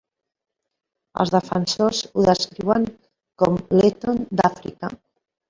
Els 1.23 1.33
defensors 1.35 1.99
ho 2.07 2.25
descriuen 2.29 2.89
com 3.43 3.61
l'Eton 3.77 4.27
d'Àfrica. 4.43 4.93